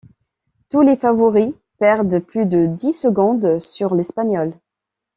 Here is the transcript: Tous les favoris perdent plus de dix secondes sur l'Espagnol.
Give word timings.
Tous 0.71 0.81
les 0.81 0.95
favoris 0.95 1.53
perdent 1.77 2.17
plus 2.17 2.47
de 2.47 2.65
dix 2.65 2.91
secondes 2.91 3.59
sur 3.59 3.93
l'Espagnol. 3.93 4.49